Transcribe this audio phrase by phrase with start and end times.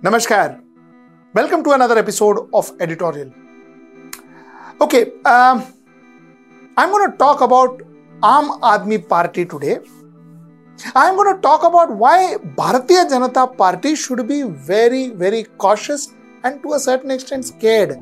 [0.00, 0.60] Namaskar.
[1.34, 3.32] Welcome to another episode of Editorial.
[4.80, 5.64] Okay, um,
[6.76, 7.82] I'm going to talk about
[8.22, 9.80] Aam Aadmi Party today.
[10.94, 16.62] I'm going to talk about why Bharatiya Janata Party should be very, very cautious and
[16.62, 17.98] to a certain extent scared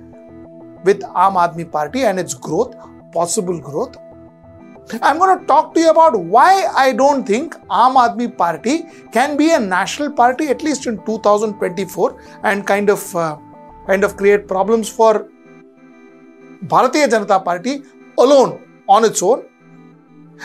[0.84, 2.74] with Aam Aadmi Party and its growth,
[3.14, 3.96] possible growth.
[5.02, 9.36] I'm going to talk to you about why I don't think Aam Aadmi Party can
[9.36, 13.36] be a national party at least in 2024 and kind of uh,
[13.86, 15.28] kind of create problems for
[16.66, 17.82] Bharatiya Janata Party
[18.18, 19.44] alone on its own.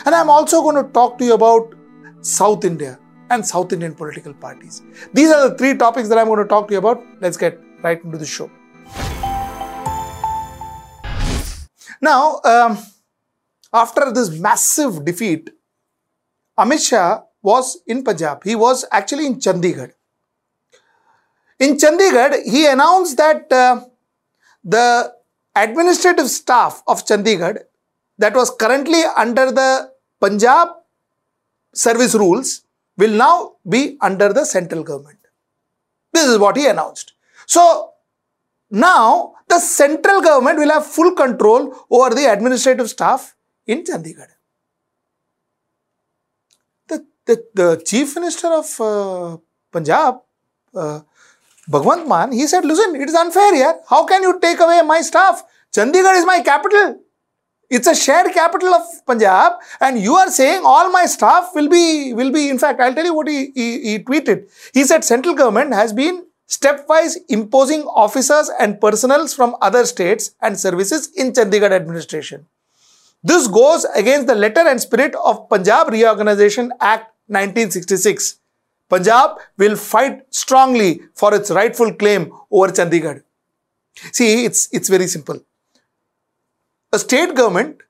[0.04, 1.74] And I'm also going to talk to you about
[2.20, 2.98] South India
[3.30, 4.82] and South Indian political parties.
[5.12, 7.02] These are the three topics that I'm going to talk to you about.
[7.20, 8.50] Let's get right into the show.
[12.00, 12.78] Now, um,
[13.72, 15.50] after this massive defeat,
[16.58, 18.44] Amit Shah was in Punjab.
[18.44, 19.92] He was actually in Chandigarh.
[21.58, 23.84] In Chandigarh, he announced that uh,
[24.62, 25.12] the
[25.54, 27.58] administrative staff of Chandigarh
[28.18, 30.68] that was currently under the Punjab
[31.74, 32.64] service rules
[32.96, 35.18] will now be under the central government.
[36.12, 37.14] This is what he announced.
[37.46, 37.92] So
[38.70, 43.34] now the central government will have full control over the administrative staff
[43.66, 44.32] in Chandigarh.
[46.88, 49.36] The, the, the chief minister of uh,
[49.70, 50.16] Punjab,
[50.74, 51.00] uh,
[51.70, 53.80] Bhagwant Mann, he said, listen, it is unfair here.
[53.88, 55.42] How can you take away my staff?
[55.72, 56.98] Chandigarh is my capital.
[57.70, 62.12] It's a shared capital of Punjab, and you are saying all my staff will be,
[62.12, 64.50] will be, in fact, I'll tell you what he, he, he tweeted.
[64.74, 70.60] He said central government has been stepwise imposing officers and personals from other states and
[70.60, 72.46] services in Chandigarh administration.
[73.22, 78.40] This goes against the letter and spirit of Punjab Reorganization Act 1966.
[78.88, 83.22] Punjab will fight strongly for its rightful claim over Chandigarh.
[84.12, 85.40] See, it's, it's very simple.
[86.92, 87.82] A state government,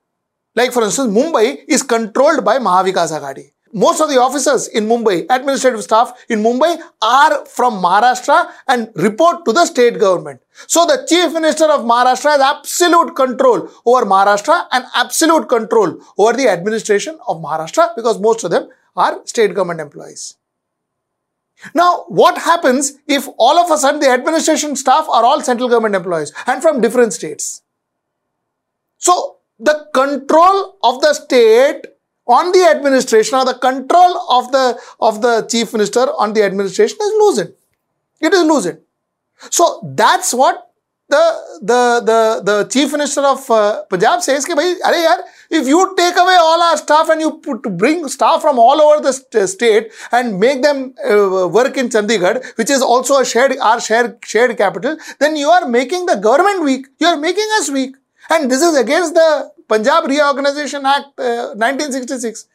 [0.55, 3.51] like for instance Mumbai, is controlled by Mahavikas Aghadi.
[3.73, 9.45] Most of the officers in Mumbai, administrative staff in Mumbai are from Maharashtra and report
[9.45, 10.41] to the state government.
[10.67, 16.33] So the chief minister of Maharashtra has absolute control over Maharashtra and absolute control over
[16.33, 20.37] the administration of Maharashtra because most of them are state government employees.
[21.73, 25.95] Now, what happens if all of a sudden the administration staff are all central government
[25.95, 27.63] employees and from different states?
[28.97, 31.85] So, the control of the state
[32.27, 36.97] on the administration or the control of the, of the chief minister on the administration
[37.01, 37.53] is loosened.
[38.21, 38.79] It is loosened.
[39.49, 40.69] So that's what
[41.09, 45.17] the, the, the, the chief minister of uh, Punjab says, Ke, bhai, are yaar,
[45.49, 49.01] if you take away all our staff and you put, bring staff from all over
[49.01, 53.57] the st state and make them uh, work in Chandigarh, which is also a shared,
[53.57, 56.87] our shared, shared capital, then you are making the government weak.
[56.99, 57.95] You are making us weak.
[58.29, 62.47] And this is against the Punjab Reorganization Act uh, 1966.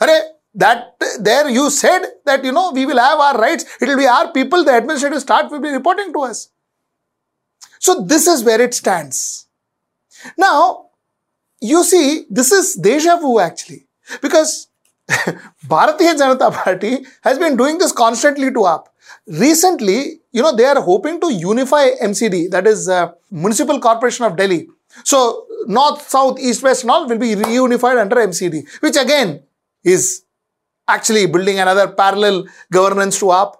[0.00, 0.18] Hare,
[0.56, 4.06] that there you said that you know we will have our rights, it will be
[4.06, 6.50] our people, the administrative staff will be reporting to us.
[7.78, 9.46] So this is where it stands.
[10.38, 10.86] Now,
[11.60, 13.86] you see, this is deja vu actually,
[14.22, 14.68] because
[15.08, 18.86] Bharatiya Janata Party has been doing this constantly to AAP.
[19.28, 24.36] Recently, you know, they are hoping to unify MCD, that is uh, Municipal Corporation of
[24.36, 24.68] Delhi.
[25.02, 29.42] So north, south, east, west and all will be reunified under MCD, which again
[29.82, 30.24] is
[30.86, 33.54] actually building another parallel governance to AAP.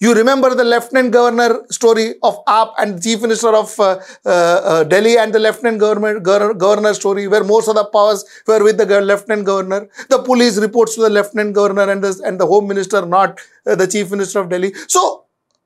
[0.00, 4.84] You remember the lieutenant governor story of AAP and chief minister of uh, uh, uh,
[4.84, 9.00] Delhi and the lieutenant governor, governor story where most of the powers were with the
[9.00, 9.88] lieutenant governor.
[10.08, 13.76] The police reports to the lieutenant governor and the, and the home minister, not uh,
[13.76, 14.72] the chief minister of Delhi.
[14.88, 15.21] So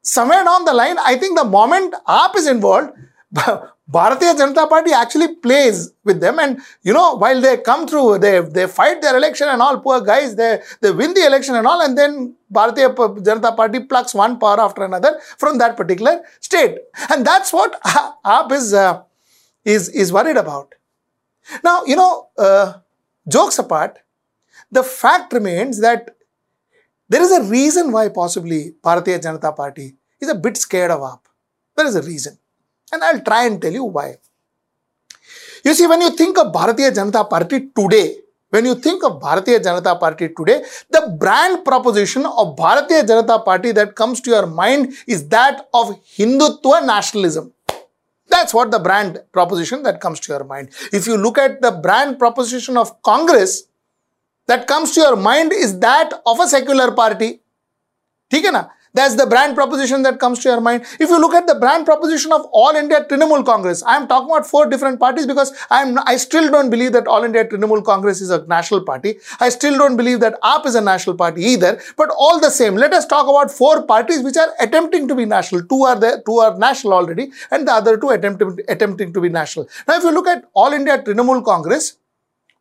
[0.06, 2.92] somewhere down the line, I think the moment AAP is involved,
[3.90, 6.38] Bharatiya Janata Party actually plays with them.
[6.38, 10.00] And you know while they come through they they fight their election and all poor
[10.00, 14.38] guys they they win the election and all and then Bharatiya Janata Party plucks one
[14.38, 16.78] power after another from that particular state.
[17.10, 19.02] And that's what AAP is uh,
[19.64, 20.74] is is worried about.
[21.62, 22.74] Now you know uh,
[23.28, 23.98] jokes apart
[24.72, 26.15] the fact remains that
[27.08, 31.20] there is a reason why possibly Bharatiya Janata Party is a bit scared of AAP
[31.76, 32.38] there is a reason
[32.92, 34.16] and I'll try and tell you why.
[35.64, 38.18] You see, when you think of Bharatiya Janata Party today,
[38.50, 43.72] when you think of Bharatiya Janata Party today, the brand proposition of Bharatiya Janata Party
[43.72, 47.52] that comes to your mind is that of Hindutva nationalism.
[48.28, 50.70] That's what the brand proposition that comes to your mind.
[50.92, 53.64] If you look at the brand proposition of Congress,
[54.46, 57.40] that comes to your mind is that of a secular party.
[58.34, 58.50] Okay.
[58.96, 60.86] That's the brand proposition that comes to your mind.
[60.98, 64.30] If you look at the brand proposition of All India Trinamool Congress, I am talking
[64.30, 67.84] about four different parties because I am I still don't believe that All India Trinamool
[67.84, 69.18] Congress is a national party.
[69.38, 71.78] I still don't believe that AAP is a national party either.
[71.98, 75.26] But all the same, let us talk about four parties which are attempting to be
[75.26, 75.64] national.
[75.64, 79.28] Two are there, two are national already, and the other two attempt, attempting to be
[79.28, 79.68] national.
[79.86, 81.98] Now, if you look at All India Trinamool Congress,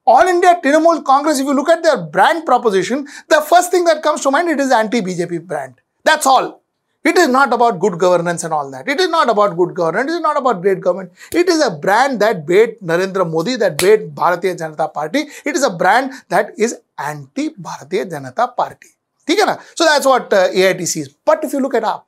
[0.05, 4.03] all India Trinamool Congress, if you look at their brand proposition, the first thing that
[4.03, 5.81] comes to mind, it is anti-BJP brand.
[6.03, 6.61] That's all.
[7.03, 8.87] It is not about good governance and all that.
[8.87, 10.11] It is not about good governance.
[10.11, 11.11] It is not about great government.
[11.31, 15.27] It is a brand that bait Narendra Modi, that bait Bharatiya Janata Party.
[15.45, 18.87] It is a brand that is anti-Bharatiya Janata Party.
[19.27, 21.09] So that's what uh, AIT sees.
[21.09, 22.03] But if you look at AAP,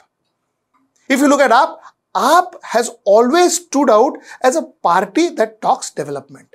[1.09, 1.77] if you look at AAP,
[2.15, 6.47] AAP has always stood out as a party that talks development.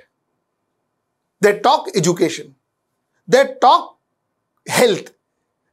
[1.43, 2.55] They talk education.
[3.27, 3.97] They talk
[4.67, 5.07] health.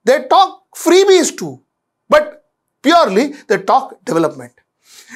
[0.05, 1.63] They talk freebies too,
[2.09, 2.45] but
[2.83, 4.53] purely they talk development.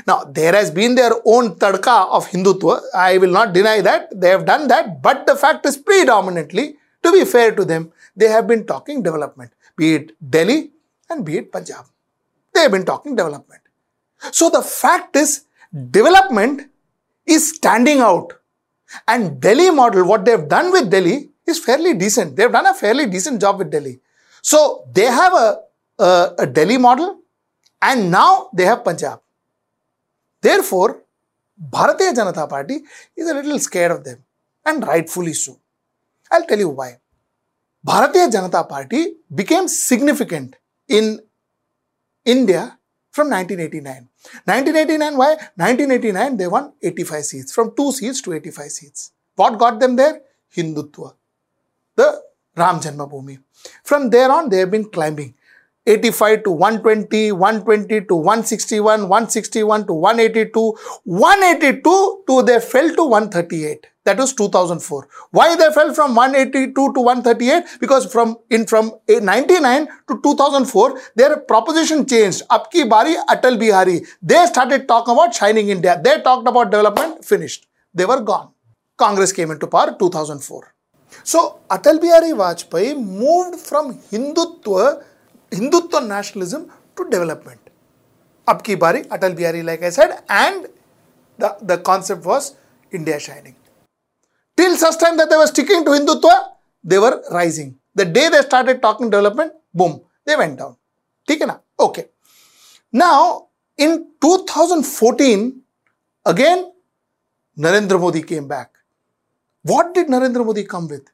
[0.06, 2.80] Now, there has been their own tadka of Hindutva.
[2.94, 4.08] I will not deny that.
[4.20, 5.00] They have done that.
[5.02, 9.52] But the fact is predominantly, to be fair to them, they have been talking development,
[9.76, 10.70] be it Delhi
[11.10, 11.84] and be it Punjab.
[12.52, 13.62] They have been talking development.
[14.32, 15.44] So the fact is,
[15.90, 16.70] development
[17.26, 18.34] is standing out.
[19.06, 22.36] And Delhi model, what they have done with Delhi is fairly decent.
[22.36, 24.00] They have done a fairly decent job with Delhi.
[24.42, 25.60] So they have a,
[25.98, 27.20] a, a Delhi model
[27.80, 29.20] and now they have Punjab.
[30.40, 31.02] Therefore,
[31.70, 32.80] Bharatiya Janata Party
[33.16, 34.18] is a little scared of them
[34.66, 35.58] and rightfully so.
[36.30, 36.98] I'll tell you why.
[37.86, 40.56] Bharatiya Janata Party became significant
[40.88, 41.20] in
[42.24, 42.78] India
[43.14, 44.08] from 1989.
[44.44, 45.34] 1989, why?
[45.54, 49.12] 1989, they won 85 seats, from 2 seats to 85 seats.
[49.36, 50.20] What got them there?
[50.56, 51.14] Hindutva.
[51.94, 52.20] The
[52.56, 53.38] Ram Janmabhoomi.
[53.84, 55.34] From there on, they have been climbing.
[55.86, 63.86] 85 to 120, 120 to 161, 161 to 182, 182 to they fell to 138.
[64.04, 65.08] That was 2004.
[65.30, 67.78] Why they fell from 182 to 138?
[67.80, 72.42] Because from in from 99 to 2004, their proposition changed.
[72.50, 74.02] Apki Bari, Atal Bihari.
[74.22, 76.00] They started talking about shining India.
[76.04, 77.66] They talked about development, finished.
[77.94, 78.50] They were gone.
[78.98, 80.74] Congress came into power 2004.
[81.22, 85.02] So Atal Bihari Vajpayee moved from Hindutva,
[85.50, 87.60] Hindutva nationalism to development.
[88.46, 90.66] Abki Bari, Atal Bihari, like I said, and
[91.38, 92.54] the, the concept was
[92.92, 93.56] India shining.
[94.56, 96.48] Till such time that they were sticking to Hindutva,
[96.82, 97.78] they were rising.
[97.94, 100.76] The day they started talking development, boom, they went down.
[101.78, 102.06] Okay.
[102.92, 105.60] Now, in 2014,
[106.26, 106.72] again,
[107.58, 108.70] Narendra Modi came back.
[109.62, 111.06] What did Narendra Modi come with?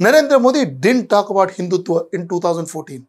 [0.00, 3.06] Narendra Modi didn't talk about Hindutva in 2014.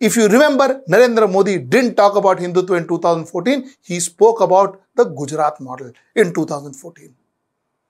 [0.00, 3.70] If you remember, Narendra Modi didn't talk about Hindutva in 2014.
[3.82, 7.14] He spoke about the Gujarat model in 2014.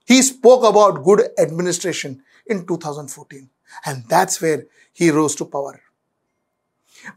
[0.09, 3.51] He spoke about good administration in 2014.
[3.85, 4.65] And that's where
[4.95, 5.81] he rose to power.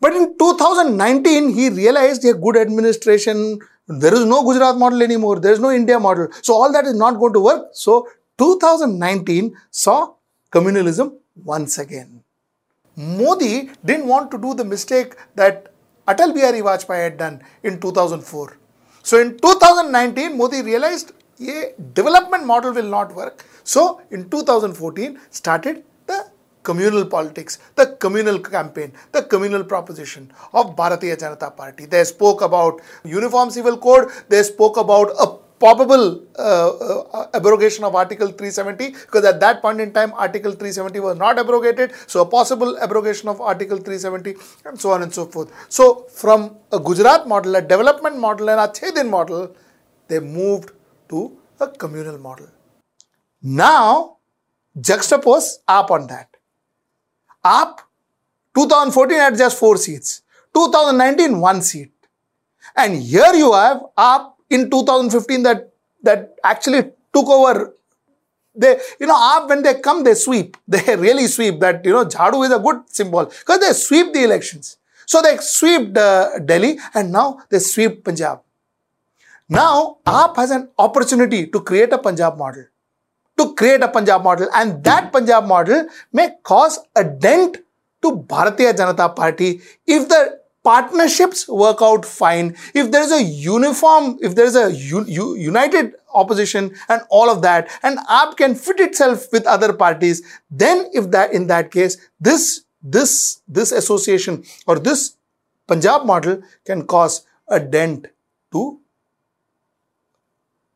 [0.01, 5.53] But in 2019, he realized a good administration, there is no Gujarat model anymore, there
[5.53, 6.27] is no India model.
[6.41, 7.69] So all that is not going to work.
[7.71, 8.07] So
[8.37, 10.13] 2019 saw
[10.51, 11.15] communalism
[11.45, 12.23] once again.
[12.97, 15.73] Modi didn't want to do the mistake that
[16.07, 18.57] Atal Bihari Vajpayee had done in 2004.
[19.01, 21.13] So in 2019, Modi realized
[21.49, 23.45] a development model will not work.
[23.63, 26.31] So in 2014 started the
[26.63, 31.85] communal politics, the communal campaign, the communal proposition of Bharatiya Janata Party.
[31.85, 37.95] They spoke about uniform civil code, they spoke about a probable uh, uh, abrogation of
[37.95, 41.93] Article 370 because at that point in time Article 370 was not abrogated.
[42.07, 45.51] So a possible abrogation of Article 370 and so on and so forth.
[45.69, 49.55] So from a Gujarat model, a development model and a Chedin model,
[50.07, 50.71] they moved
[51.11, 52.47] to a communal model.
[53.41, 54.17] Now
[54.89, 56.37] juxtapose AAP on that.
[57.45, 57.79] AAP
[58.55, 60.21] 2014 had just 4 seats.
[60.53, 61.91] 2019 1 seat.
[62.75, 65.69] And here you have AAP in 2015 that
[66.03, 66.81] that actually
[67.13, 67.73] took over
[68.53, 72.45] they you know when they come they sweep they really sweep that you know jhadu
[72.45, 77.11] is a good symbol because they sweep the elections so they swept uh, delhi and
[77.11, 78.41] now they sweep punjab
[79.57, 82.65] now aap has an opportunity to create a punjab model.
[83.37, 84.49] To create a punjab model.
[84.53, 87.57] And that punjab model may cause a dent
[88.01, 89.61] to bharatiya janata party.
[89.85, 94.71] If the partnerships work out fine if there is a uniform if there is a
[94.71, 100.85] united opposition and all of that and aap can fit itself with other parties then
[100.93, 105.15] if that in that case this this this association or this
[105.67, 108.07] Punjab model can cause a dent
[108.51, 108.80] to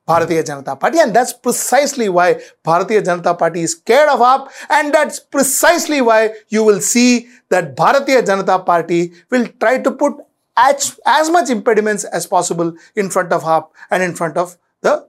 [0.07, 4.93] Bharatiya Janata Party and that's precisely why Bharatiya Janata Party is scared of AAP and
[4.93, 10.13] that's precisely why you will see that Bharatiya Janata Party will try to put
[10.55, 15.07] as, as much impediments as possible in front of AAP and in front of the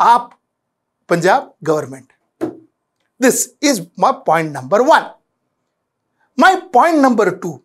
[0.00, 0.32] AAP
[1.08, 2.12] Punjab government.
[3.18, 5.10] This is my point number one.
[6.36, 7.62] My point number two,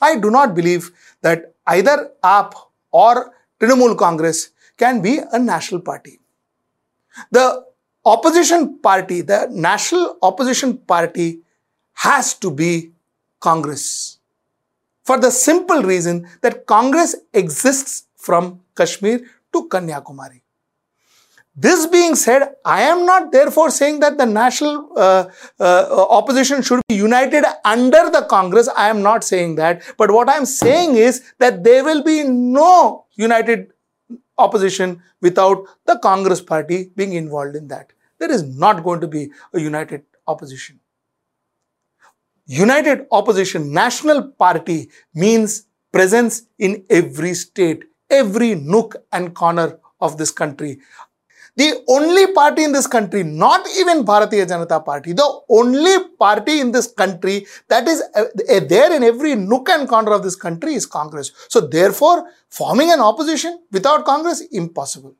[0.00, 2.52] I do not believe that either AAP
[2.92, 4.50] or Trinamool Congress
[4.84, 6.18] can be a national party.
[7.30, 7.46] The
[8.04, 11.28] opposition party, the national opposition party
[12.06, 12.92] has to be
[13.40, 14.18] Congress.
[15.04, 19.18] For the simple reason that Congress exists from Kashmir
[19.52, 20.40] to Kanyakumari.
[21.54, 25.24] This being said, I am not therefore saying that the national uh,
[25.60, 28.70] uh, opposition should be united under the Congress.
[28.74, 29.82] I am not saying that.
[29.98, 33.71] But what I am saying is that there will be no united
[34.42, 37.92] opposition without the Congress party being involved in that.
[38.18, 40.80] There is not going to be a united opposition.
[42.46, 50.30] United opposition, national party means presence in every state, every nook and corner of this
[50.30, 50.80] country.
[51.54, 56.72] The only party in this country, not even Bharatiya Janata Party, the only party in
[56.72, 58.24] this country that is uh,
[58.68, 61.30] there in every nook and corner of this country is Congress.
[61.48, 65.14] So therefore, forming an opposition without Congress, impossible.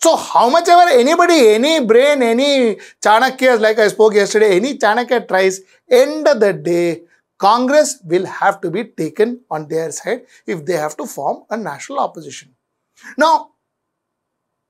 [0.00, 5.26] So how much ever anybody, any brain, any Chanakya, like I spoke yesterday, any Chanakya
[5.26, 7.02] tries, end of the day,
[7.38, 11.56] Congress will have to be taken on their side if they have to form a
[11.56, 12.54] national opposition.
[13.18, 13.50] Now,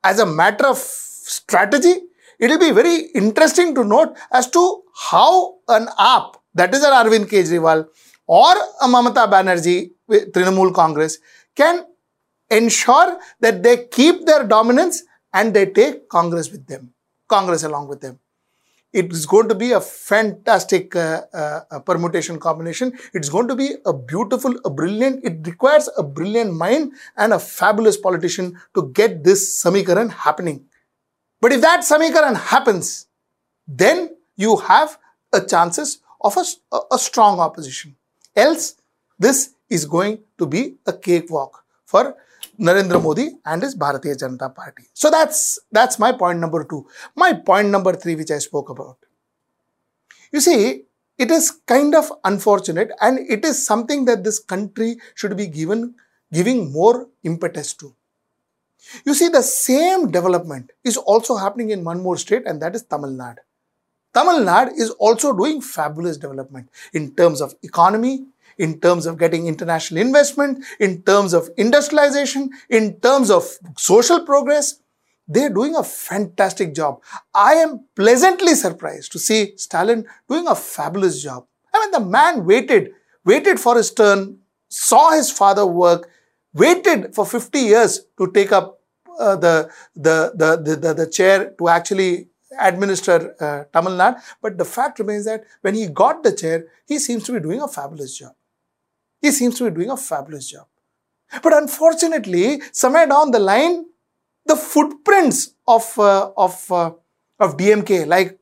[0.04, 1.94] as a matter of strategy,
[2.38, 6.92] it will be very interesting to note as to how an AAP, that is an
[6.92, 7.88] Arvind Kejriwal
[8.26, 11.18] or a Mamata Banerjee with Trinamool Congress,
[11.56, 11.84] can
[12.50, 16.92] ensure that they keep their dominance and they take Congress with them,
[17.28, 18.18] Congress along with them.
[18.94, 22.96] It is going to be a fantastic uh, uh, permutation combination.
[23.12, 27.40] It's going to be a beautiful, a brilliant, it requires a brilliant mind and a
[27.40, 30.66] fabulous politician to get this Samikaran happening.
[31.40, 33.08] But if that Samikaran happens,
[33.66, 34.96] then you have
[35.32, 36.44] a chances of a,
[36.92, 37.96] a strong opposition.
[38.36, 38.76] Else,
[39.18, 42.16] this is going to be a cakewalk for
[42.58, 44.84] Narendra Modi and his Bharatiya Janata Party.
[44.92, 46.86] So that's that's my point number two.
[47.16, 48.98] My point number three, which I spoke about.
[50.32, 50.84] You see,
[51.18, 55.94] it is kind of unfortunate, and it is something that this country should be given
[56.32, 57.94] giving more impetus to.
[59.04, 62.82] You see, the same development is also happening in one more state, and that is
[62.82, 63.38] Tamil Nadu.
[64.12, 68.26] Tamil Nadu is also doing fabulous development in terms of economy,
[68.58, 73.44] in terms of getting international investment, in terms of industrialization, in terms of
[73.76, 74.80] social progress.
[75.26, 77.02] They're doing a fantastic job.
[77.34, 81.46] I am pleasantly surprised to see Stalin doing a fabulous job.
[81.72, 82.92] I mean, the man waited,
[83.24, 86.10] waited for his turn, saw his father work,
[86.52, 88.80] waited for 50 years to take up
[89.18, 92.28] uh, the, the, the, the, the, chair to actually
[92.60, 94.20] administer uh, Tamil Nadu.
[94.42, 97.60] But the fact remains that when he got the chair, he seems to be doing
[97.60, 98.34] a fabulous job.
[99.24, 100.66] He seems to be doing a fabulous job.
[101.42, 103.86] But unfortunately, somewhere down the line,
[104.44, 106.90] the footprints of, uh, of, uh,
[107.40, 108.38] of DMK, like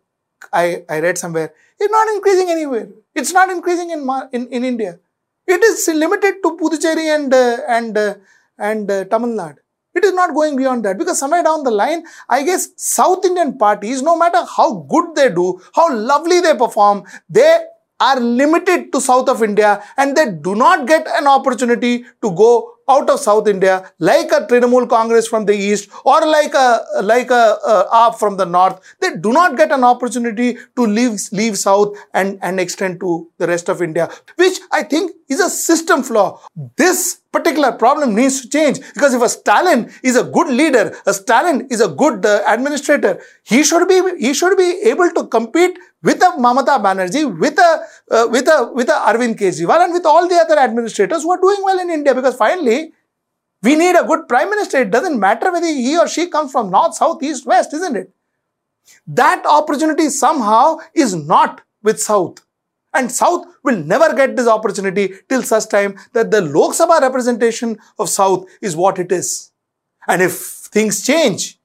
[0.53, 2.89] I, I read somewhere, is not increasing anywhere.
[3.15, 4.99] It's not increasing in, in, in India.
[5.47, 8.15] It is limited to Puducherry and, uh, and, uh,
[8.59, 9.59] and uh, Tamil Nadu.
[9.95, 13.57] It is not going beyond that because somewhere down the line, I guess South Indian
[13.57, 17.67] parties, no matter how good they do, how lovely they perform, they
[18.01, 22.73] are limited to south of India and they do not get an opportunity to go
[22.89, 27.31] out of South India like a Trinamool Congress from the east or like a like
[27.31, 27.59] a,
[27.93, 28.81] AAP from the north.
[29.01, 33.47] They do not get an opportunity to leave leave south and and extend to the
[33.47, 36.41] rest of India, which I think is a system flaw.
[36.77, 41.15] This particular problem needs to change because if a Stalin is a good leader, a
[41.15, 45.79] Stalin is a good uh, administrator, he should be he should be able to compete
[46.03, 50.05] with a Mamata Banerjee, with a uh, with a with a Arvind Kejriwal, and with
[50.05, 52.15] all the other administrators who are doing well in India.
[52.15, 52.93] Because finally,
[53.63, 54.83] we need a good prime minister.
[54.83, 58.13] It doesn't matter whether he or she comes from north, south, east, west, isn't it?
[59.07, 62.45] That opportunity somehow is not with south.
[62.95, 67.79] And South will never get this opportunity till such time that the Lok Sabha representation
[67.99, 69.53] of South is what it is.
[70.07, 71.59] And if things change,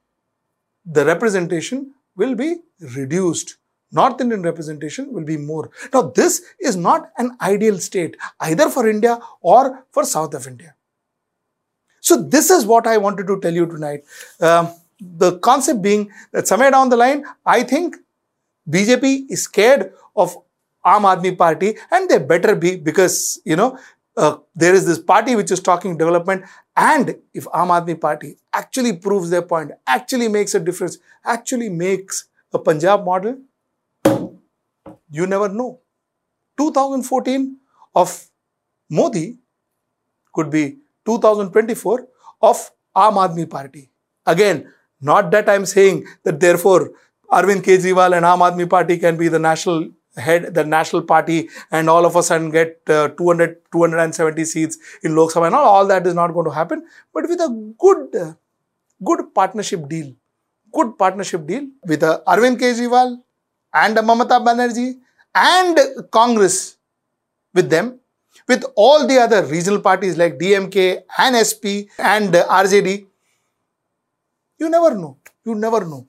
[0.86, 2.58] the representation will be
[2.96, 3.58] reduced
[3.92, 5.70] North Indian representation will be more.
[5.94, 10.76] Now, this is not an ideal state either for India or for South of India.
[12.02, 14.04] So, this is what I wanted to tell you tonight.
[14.40, 14.70] Um,
[15.00, 17.96] the concept being that somewhere down the line, I think
[18.70, 20.38] BJP is scared of
[20.94, 23.78] Aam Aadmi Party and they better be because, you know,
[24.16, 26.44] uh, there is this party which is talking development
[26.76, 32.28] and if Aam Aadmi Party actually proves their point, actually makes a difference, actually makes
[32.54, 33.38] a Punjab model,
[35.12, 35.80] you never know.
[36.58, 37.58] 2014
[37.96, 38.30] of
[38.90, 39.38] Modi
[40.34, 42.08] could be 2024
[42.42, 43.90] of Aam Aadmi Party.
[44.26, 46.92] Again, not that I'm saying that therefore
[47.32, 51.90] Arvind Kejriwal and Aam Aadmi Party can be the national head, the national party, and
[51.90, 55.66] all of a sudden get uh, 200, 270 seats in Lok Sabha and all.
[55.66, 56.86] All that is not going to happen.
[57.14, 58.34] But with a good, uh,
[59.04, 60.14] good partnership deal,
[60.72, 63.22] good partnership deal with uh, Arvind Kejriwal
[63.74, 65.00] and Mamata Banerjee
[65.36, 65.80] and
[66.12, 66.78] Congress
[67.54, 68.00] with them,
[68.48, 73.06] with all the other regional parties like DMK and SP and RJD,
[74.60, 75.18] you never know.
[75.46, 76.08] You never know.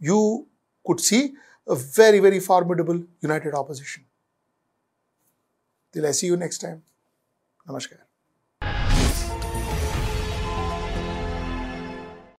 [0.00, 0.46] You
[0.86, 1.32] could see
[1.68, 4.04] a very, very formidable united opposition.
[5.92, 6.82] Till I see you next time.
[7.68, 8.07] Namaskar.